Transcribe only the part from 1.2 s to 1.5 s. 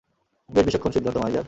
My jar!